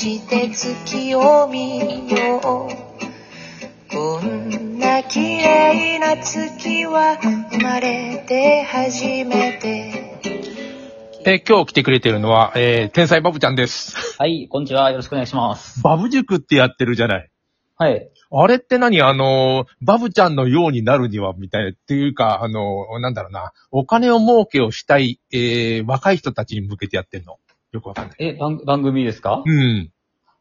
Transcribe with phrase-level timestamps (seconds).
[0.00, 2.42] して月を見よう
[3.94, 10.18] こんな綺麗な月は生まれて初めて
[11.26, 14.16] えー今日来てくれてるのは、えー天才バブちゃんです。
[14.18, 14.90] はい、こんにちは。
[14.90, 15.82] よろしくお願いします。
[15.82, 17.30] バブ塾ってやってるじゃない。
[17.76, 18.10] はい。
[18.32, 19.02] あれって何？
[19.02, 27.36] あのー、バブちゃんのようになるには、みたいな、っていうか、あのー、なんだろうな、お金を儲けをしたい、えー、若い人たちに向けてやってんの。
[27.72, 28.16] よくわかんない。
[28.18, 29.42] え、番番組ですか？
[29.44, 29.92] うん。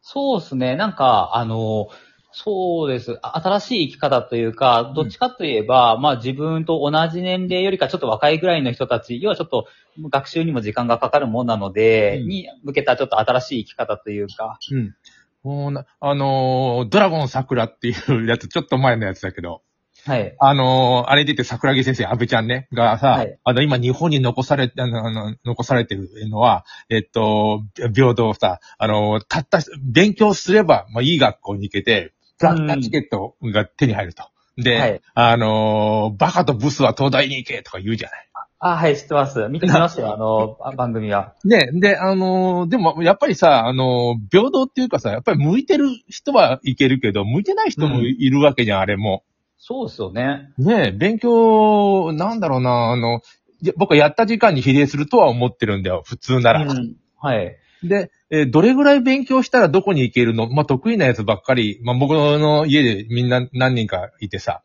[0.01, 0.75] そうですね。
[0.75, 1.89] なんか、あの、
[2.31, 3.17] そうです。
[3.23, 9.67] あ新しい生き方というか、どっちかといえば、まあ自分と同じ年齢よりかちょっと若いぐらいの人たち、要はちょっと
[10.09, 14.95] 学習にも時間がかかるもんなので、うんに向けたちょっと新しい生き方というか、うん。
[15.41, 19.61] もうなあのー、ドラゴン桜っていうやつ、ちょっと前のやつだけど、
[20.05, 20.35] はい。
[20.39, 34.23] あのー、あれ出て桜木先生、安倍ちゃんね、がさ、はいあの、今日本に残され、あの、あの残されてるのは、えっと、平等さ、あのー、たった、勉強すれば、まあ、いい学校に行けて、プラッタチケットが手に入ると。
[34.57, 38.29] で、はいあのー、バカとブスは東大に行けとか言うじゃない。
[38.61, 39.47] あ、はい、知ってます。
[39.47, 41.33] 見てみましたよ、 あの、あ番組は。
[41.45, 49.23] ね、で、あのーでも、やっぱりさ、あのー平等っていうかさ、やっぱり向いてる人はいけるけど、向いてない人もいるわけじゃん、あれも。
[49.59, 50.51] そうですよね。
[50.57, 53.21] ねえ、勉強、なんだろうな、あの、
[53.61, 56.61] いや僕はやった時間に比例するとは思ってるんだよ、普通なら。
[56.61, 56.95] うん。
[57.17, 57.57] はい。
[57.83, 60.49] で、えーどれぐらい勉強したらどこに行けるの？
[60.49, 64.63] まあ、得意なやつばっかり、まあ、僕の家でみんな何人かいてさ、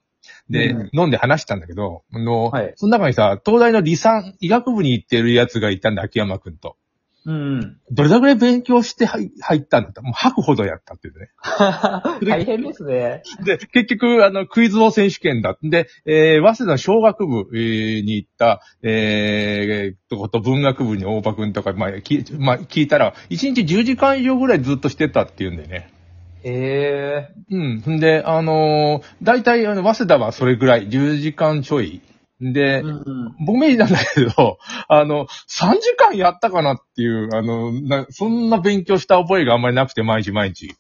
[0.49, 6.77] で、うん飲んで話したんだけど、あの、はいその中にさ、東大の理産医学部に行ってるやつがいたんだ、秋山くんと。
[7.27, 7.79] うん。
[7.91, 11.31] どれぐらい勉強して入入ったんだって、もう吐くほどやったっていうね。
[12.23, 13.23] 大変ですね。
[13.45, 15.57] で、結局、あの、クイズ王選手権だ。
[15.63, 25.91] で、えー、早稲田の小学部、えーに行った、えー、とこと文学部に大場くんとか、まあ、きまあ、聞いたら、1日10時間以上ぐらいずっとしてたっていうんでね。
[26.43, 27.29] へえ。
[27.51, 27.97] うん。
[27.97, 32.03] んで、あのー大体、あの、早稲田はそれぐらい、10時間ちょい。
[32.53, 33.37] で、うん。
[33.47, 40.75] 僕名義なんだけど、 あの、3時間やったかなっていう、あの、なそんな勉強した覚えがあんまりなくて、毎日毎日。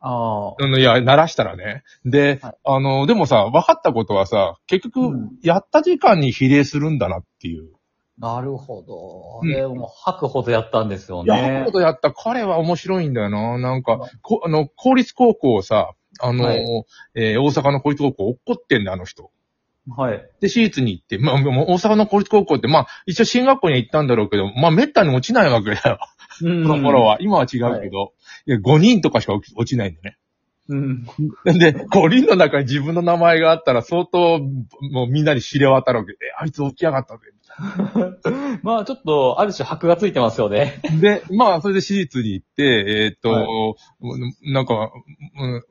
[0.00, 0.54] ああ。
[0.62, 1.82] あの、いや、鳴らしたらね。
[2.04, 7.70] で、はいあの、でもさ、分かったことはさ、結局、うんやった時間に比例するんだなっていう。
[8.18, 9.40] なるほど。
[9.42, 11.62] うんでも、吐くほどやったんですよいや、ね。
[11.64, 13.58] ことやった彼は面白いんだよな。
[13.58, 16.64] なんか、こあの、公立高校をさ、あの、はい
[17.14, 19.30] えー大阪の公立高校怒ってんだよ、あの人。
[19.96, 20.18] はい。
[20.40, 25.98] で、私立に行って、まあ、もう大阪の公立高校って、まあ、一応進学校には行ったんだろうけど、まあ、滅多に落ちないわけだよ。
[26.42, 27.18] うんこの頃は。
[27.20, 28.12] 今は違うけど、
[28.46, 30.18] いや5人とかしか落ち落ちないんだね。
[30.68, 31.04] うん。
[31.44, 37.24] で、5人の中に自分の名前があったら相当、もうみんなに知れ渡るわけで、えあいつ起き上がったぜ。
[38.62, 40.80] まあ、ちょっと、ある種箔がついてますよね。
[41.00, 43.74] で、まあ、それで私立に行って、えーっと、は
[44.42, 44.92] なんか、
[45.40, 45.66] うん、好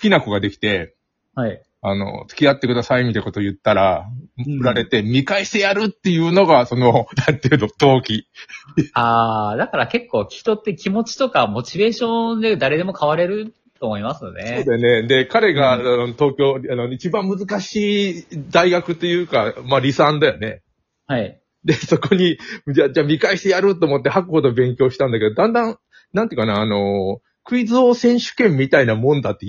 [0.00, 0.94] きな子ができて、
[1.34, 1.62] はい。
[1.84, 4.06] あの、付き合ってくださいみたいなこと言ったら、
[4.38, 8.28] ん振られて、見返してやるっていうのが、その、 なんていうの、動機。
[8.94, 14.64] ああ、だから結構人って気持ちとかモチベーションで誰でも変われると思いますよそうね。
[14.64, 15.08] だよね。
[15.08, 20.62] で、彼が、うんあの東京、あの、一番難しい大学というか、まあ、理産だよね。
[21.08, 21.40] はい。
[21.64, 22.38] で、そこに、
[22.68, 25.76] じゃあ、じゃあ見返してやると思って吐くほど勉強したんだけど、だんだん、
[26.12, 29.46] なんていうかな、あの、クイズ王選手権みたいなもんだって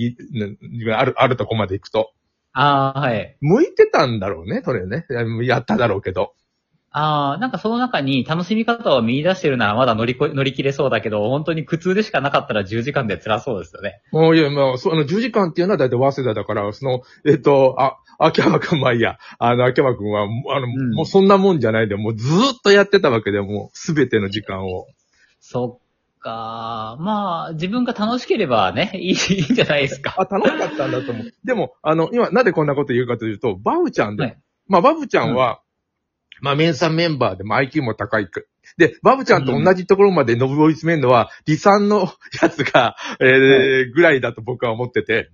[0.96, 2.12] ある、あるとこまで行くと。
[2.54, 3.36] ああ、はい。
[3.42, 5.06] 向いてたんだろうね、それね。
[5.42, 6.34] やっただろうけど。
[6.96, 14.02] ああ、なんかその中に楽しみ方を見出してるならまだ乗りこ乗り切れそうだけど、本当に苦痛でしかなかったら10時間で辛そうですよね。
[14.12, 19.18] もういや、まあ、その10時間っていうのは大体早稲田だから、その、えっと、あ、秋山くん、まあいいや。
[19.40, 20.28] あの、秋山くんは、あ
[20.60, 24.86] の、んもうそんなもんじゃないで、もうずーっとやってたわけで、もうすべての時間を。
[25.40, 25.83] そっ
[26.24, 26.98] か。
[27.00, 30.16] まあ、自分が楽しければね、いいいいんじゃないですか。
[30.18, 31.34] あ、楽しかったんだと思う。
[31.44, 34.38] でも、あの、今、なんでこんなこと言うかというと、バウちゃんで、はい
[34.68, 35.62] まあ、バブちゃんは、
[36.42, 38.48] まあ、メンサンメンバーで、まあ、IQ も高いく。
[38.78, 42.08] で、バブちゃんと同じところまで上り詰めるのは、理産の
[42.42, 45.30] やつが、えーぐらいだと僕は思ってて。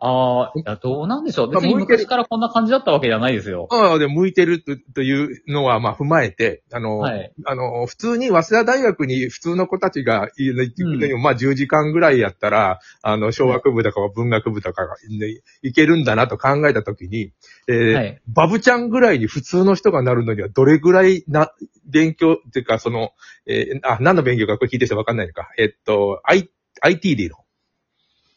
[0.00, 1.50] ああ、いや、どうなんでしょう。
[1.50, 3.66] 別にまあ向いてる昔からこんな感じだったわけじゃないですよ。
[3.70, 7.32] ああ、で、向いてるとというのは、まあ、踏まえて、あの、はい。
[7.44, 17.32] あの、普通に早稲田大学に普通の子たちがうまあ10時間ぐらいやったら、あの、小学部とか文学部とかが、ね、いけるんだなと考えたときに、
[17.66, 21.50] えーはいバブちゃんぐらいに普通の人がなるのにはどれぐらいな、
[21.86, 23.10] 勉強っていうか、その、
[23.46, 25.48] えーあ、何の勉強かこれ聞いてる人わかんないのか。
[25.58, 26.50] えっと、I、
[26.82, 27.36] IT でいいの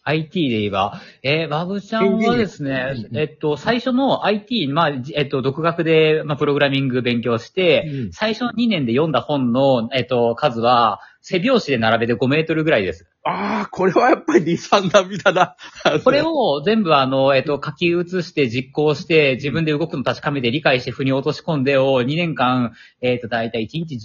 [0.03, 8.11] IT で言えば、えー、バブちゃんはですねうん、えっと、最初の IT、まあ、じえっと、独学で、まあ、プログラミング勉強して、うん。
[8.11, 13.05] 最初の2年で読んだ本の、えっと、数は、背拍子で並べて5メートルぐらいです。
[13.23, 15.55] ああ、これはやっぱり理算並みだな。
[16.03, 23.95] これを全部あの、えっと、書き写して実行して、自分で動くの確かめて理解して腑に落とし込んでを2年間、えっと、だいたい1日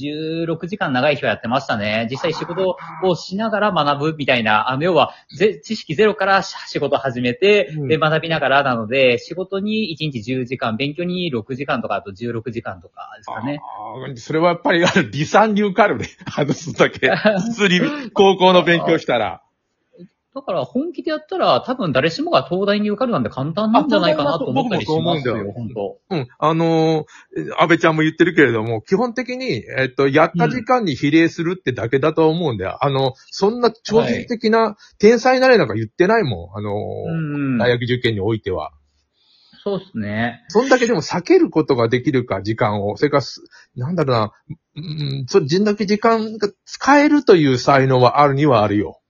[0.47, 2.09] 16時間長い日はやってましたね。
[2.11, 13.61] 実際仕事をしながら学ぶみたいな、あの、要は、ぜ知識ゼロからし仕事始めて、うんで、学びながらなので、仕事に1日10時間、勉強に6時間とか、あと16時間とかですかね。
[14.17, 16.07] それはやっぱり、あの、理算に受かるね。
[16.37, 17.09] あの、そんだけ。
[17.09, 19.43] 普通に高校の勉強したら。
[20.37, 25.99] だから本気でやったら多分誰しもが東大に受かるなんて簡単なんじゃないかなと思ったりしますよ、あ僕も本当。
[26.11, 26.29] うん。
[26.39, 32.77] あのー、安倍ちゃんも言ってるけれども、基本的に、えっと、やった時間に比例するってだけだと思うんだよ。
[32.85, 36.59] あの、そんな超人的な天才になれなんか言ってないもん。
[36.59, 36.73] あのー、
[37.13, 37.15] う
[37.55, 37.59] ん。
[37.59, 38.73] 大学受験においては。
[39.67, 40.45] そうですね。
[40.47, 42.97] そんだけでも避けることができるか、時間を。
[42.97, 43.43] それからす、
[43.75, 44.33] なんだろうな、
[44.77, 49.01] うん、それ、人だけ時間が使えるという才能はあるにはあるよ。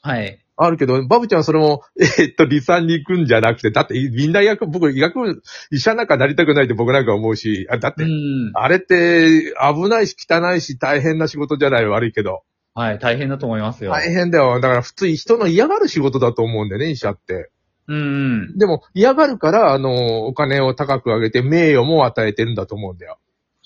[0.00, 0.42] はい。
[0.56, 1.82] あるけど、バブちゃんはそれも、
[2.18, 8.52] えっと、理産に行くんじゃなくて、だってみんな役、僕、医学部、医者なんかなりたくないって僕なんか思うし、あだって、うん。
[8.54, 12.40] あれって、危ないし汚いし大変な仕事じゃない悪いけど。
[12.72, 13.90] はい、大変だと思いますよ。
[13.90, 14.60] 大変だよ。
[14.60, 17.50] だから普通人の嫌がる仕事だと思うんだよね、医者って。
[17.88, 18.58] うん。
[18.58, 23.18] でも嫌がるから、あの、お金を高く上げて名誉も与えてるんだと思うんだよ。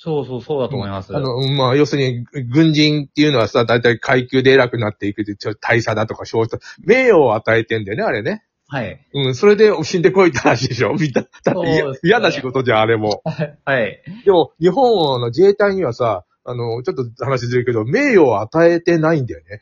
[0.02, 1.14] そうそう、そうだと思います。
[1.14, 8.42] あの、まあ、要するに、軍人っていうのはさ、だいたい階級で偉くなっていくって、ちょっと大佐だとか少佐、名誉を与えてんだよね、あれね。
[8.66, 9.06] はい。
[9.12, 11.20] うん、それで死んでこいって話でしょ みんな。
[11.20, 13.22] だってそう嫌ですね嫌な仕事じゃん、あれも。
[13.64, 14.02] はい。
[14.24, 19.60] でも、日本の自衛隊にはさ、あの、ちょっと話ずれるけど、名誉を与えてないんだよね。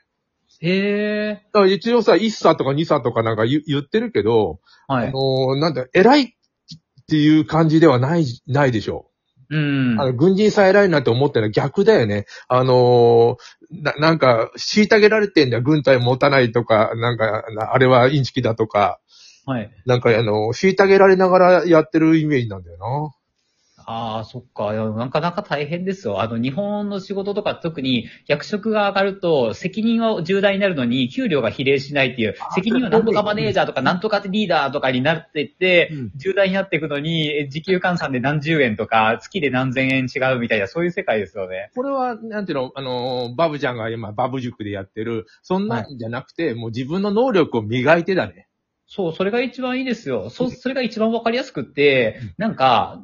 [0.60, 1.42] へえ。
[1.52, 5.12] だから一応さ、1差とか2差とかなんか言言ってるけど、あはい。
[5.12, 6.26] のなんだ、偉いっ
[7.08, 9.08] ていう感じではない、ないでしょ。
[9.50, 10.00] うん。
[10.00, 12.26] あの、軍人さえ偉いなって思ってるのは逆だよね。
[12.48, 15.62] あのーな、なんか、虐げられてんだよ。
[15.62, 19.00] 軍隊持たないとか、なんか、なあれはインチキだとか、
[19.46, 19.70] はい。
[19.86, 23.17] なんか、あの、虐げられながらやってるイメージなんだよな。
[23.90, 24.74] ああ、そっか。
[24.74, 26.20] いやなかなか大変ですよ。
[26.20, 41.70] あの、日本の仕事とか特に役職が上がると、責任は重大になるのに、給料が比例しないっていう、責任はなんとかマネージャーとか、なんとかリーダーとかになっていって、うん重大になっていくのに、え時給換算で何十円とか、月で何千円違うみたいな、そういう世界ですよね。
[41.74, 48.47] これは、なんていうの、あのー、バブちゃんが今、バブ塾でやってる、そんなんじゃなくて、もう自分の能力を磨いてだね。
[48.90, 50.30] そう、それが一番いいですよ。
[50.30, 53.02] そ、それが一番わかりやすくって、なんか、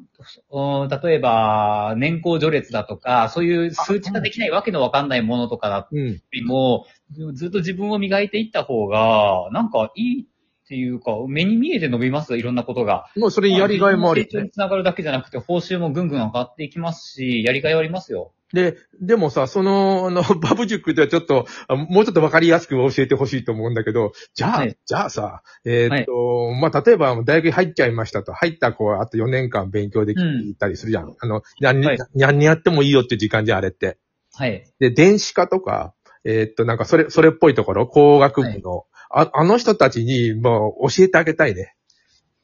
[0.51, 5.89] うん例えば、年功序列だとか、そういう数値化できないわけのわかんないものとかだ。
[5.93, 6.87] よりも、
[7.35, 13.11] ずっと自分を磨いていった方が、なんかいいっていうか、目に見えて伸びますいろんなことが。
[13.15, 14.31] もうそれにやりがいもあるよね。
[14.31, 18.33] 成長につながるだけじゃなくて、報酬もぐんぐん上がっていきますし、やりがいはありますよ。
[18.55, 31.15] で、でもさ、その、あの、 バブ塾ではちょっと、あもうちょっとわかりやすく教えてほしいと思うんだけど、じゃあ、はいじゃあさ、えーっと、まあ、例えば大学に入っちゃいましたと、入った子はあと4年間勉強できたりするじゃん。
[31.19, 33.99] あの、何、はい何やってもいいよっていう時間じゃん、あれって。
[34.35, 34.65] はい。
[34.79, 41.75] で、電子化とか、えーっと、なんかそれ、それっぽいところ、工学部の、ああの人たちにもう教えてあげたいね。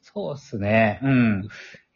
[0.01, 0.99] そうですね。
[1.03, 1.47] うん。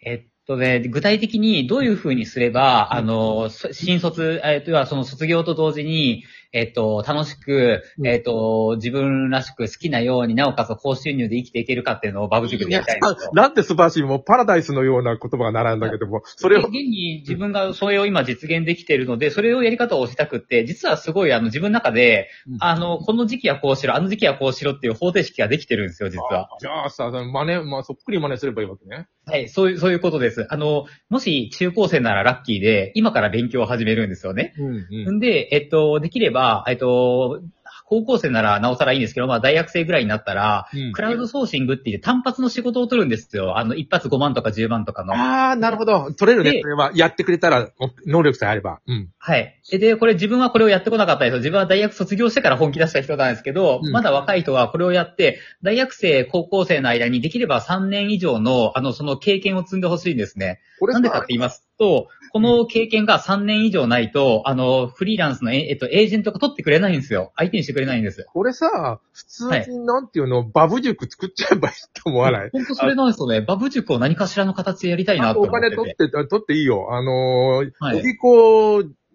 [0.01, 6.23] えっとね、具体的にどういうふうにすれば、あの、そ新卒、えっと、要はその卒業と同時に、
[6.55, 13.31] えっと、楽しくう、んえっと、自分らしく好きなようになおかつ高収入で生きていけるかっていうのをバブ塾でやりたいんですよ。
[13.33, 26.49] なんて素晴らしい、もうパラダイスのような言葉が並んだけども、それを現、に自分がそれを今実現できているので、それをやり方を教えたくって、実はすごいあの自分の中で、うんあの、この時期はこうしろ、あの時期はこうしろっていう方程式ができてるんですよ、実は。
[26.59, 29.07] じゃあさ、真似、まあ、そっくり真似すればいいわけね。
[29.25, 30.47] はい、そういう、そういうことです。
[30.49, 34.53] あの、もし中高生ならラッキーで、今から勉強を始めるんですよね。
[34.57, 37.41] うんうんんで、えっと、できれば、えっと、
[37.87, 43.57] 高校生ならなおさらいいんですけど、まあ大学生ぐらいになったら、うんクラウドソーシングっていう単発の仕事を取るんですよ。
[43.57, 45.13] あの、一発5万とか10万とかの。
[45.13, 46.11] ああ、なるほど。
[46.11, 46.91] 取れるね、でそれは。
[46.95, 48.79] やってくれたら、お能力さえあれば。
[48.87, 49.09] うん。
[49.17, 49.59] はい。
[49.69, 51.37] でで、これ自分はこれをやってこなかったんですよ。
[51.39, 60.59] 自分は大学卒業してから本気出した人なんですけど、うんまだ若い人はこれをやって、大学生、高校生の間にできれば3年以上の、あの、その経験を積んでほしいんですね。
[60.79, 67.31] これさなんでかって言いますと、この経験が3年以上ないと、あの、フリーランスのえ、えっと、エージェントが取ってくれないんですよ。
[67.35, 68.25] 相手にしてくれないんです。
[68.33, 72.49] これさ、普通はいになんていうの、バブ塾作っちゃえばいいと思わない？
[72.51, 73.41] 本当それなんですよね。
[73.41, 76.87] バブ塾を何かしらの形でやりたいなあと思って金取って、取っていいよ。
[76.91, 78.03] あのー、はい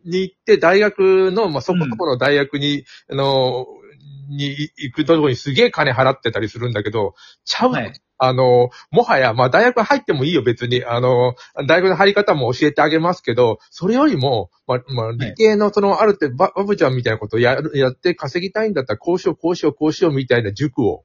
[0.04, 3.79] に行って、大学の、まあ、そこそこの大学に、あのー、
[4.28, 7.14] に行くところにすげえ金払ってたりするんだけど、
[7.44, 7.92] ちゃう、はい
[8.22, 10.84] あの、もはや、まあ大学入ってもいいよ別に。
[10.84, 11.34] あの、
[11.66, 21.04] 大学の入り方も教えてあげますけど、それよりも、まあ、まあ、理系のその、ある程度、ババブちゃんみたいなことをやる、やって稼ぎたいんだったら、こうしよう、こうしよう、こうしようみたいな塾を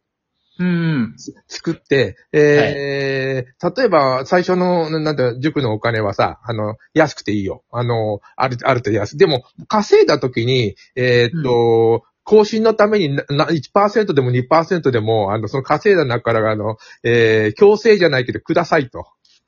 [0.59, 1.15] うん。
[1.47, 7.63] 作って、えー例えば、最初の、ななんて、塾のお金はさ、あの、安くていいよ。
[7.71, 9.17] あの、ある、ある程度安い。
[9.17, 19.05] でも、稼いだ時に、えーっと、更新のためになな1%でも2%でも、あの、その稼いだ中から、あの、えー強制じゃないけど、くださいと。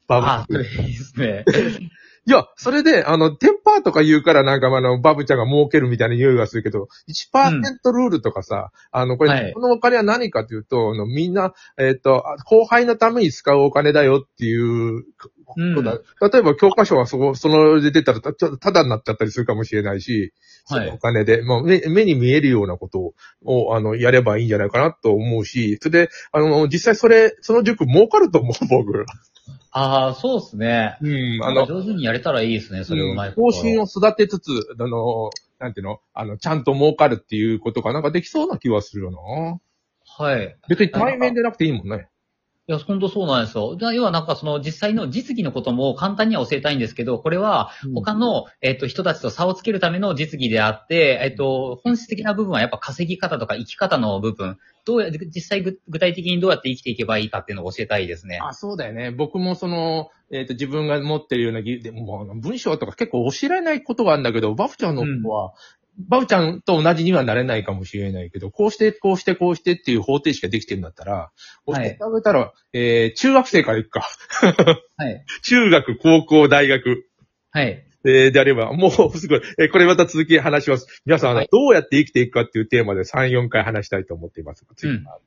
[0.08, 1.44] バブあ、それいいですね。
[2.28, 15.06] いや、それで、あの、テンパーとか言うからなんかあの、バブちゃんが儲けるみたいな匂いがするけど、1%ルールとかさ、あの、これ、はいこのお金は何かというと、あのみんな、えっ、と、あ後輩のために使うお金だよっていう
[15.46, 16.00] ことだ。
[16.30, 20.34] 例えば教科書はそこ、そので出たら、たちょっとタダになっちゃったりするかもしれないし、
[20.66, 23.14] そのお金で、もう目目に見えるようなこと
[23.46, 29.06] を、あの、やればいいんじゃないかなと思うし、それで、あの、実際それ、その塾儲かると思う、僕。
[29.72, 30.98] ああ、そうですね。
[31.02, 34.50] うん、ああのの、、上手にやれたらいいですね、それうまい方針を育てつつ、
[34.80, 36.00] あの、なんていうの？
[36.14, 39.60] あの、ちゃんと儲かるっていうことがなんかできそうな気はするよな。
[40.26, 40.56] はい。
[40.70, 42.10] 別に対面でなくていいもんね。
[42.70, 43.78] いや、本当そうなんですよ。
[43.78, 58.40] だ要はなんかその実際の実技のことも簡単には教えたいんですけど、これは他の、えっと、人たちと差をつけるための実技であって、えっと、本質的な部分はやっぱ稼ぎ方とか生き方の部分、どうや、実際具具体的にどうやって生きていけばいいかっていうのを教えたいですね。
[58.44, 59.12] あ、そうだよね。
[59.12, 65.54] 僕もその、えっ、と、自分が持ってるような技、でも、文章とか結構教えられないことがあるんだけど、バフちゃんの子は、
[65.98, 71.32] バフちゃんと同じにはなれないかもしれないけど、こうして、こうして、こうしてっていう方程式ができてるんだったら、
[71.66, 74.08] 教えてあげたら、えー、中学生から行くか。
[74.98, 75.26] はい。
[75.44, 77.06] 中学、高校、大学。
[77.52, 77.84] はい。
[78.06, 79.42] えー、であれば、もう すごい。
[79.58, 81.02] えーこれまた続き話します。
[81.06, 84.66] 皆さん、はいどうやって生きていくかっていうテーマで3、4回話したいと思っています。
[84.84, 85.04] うん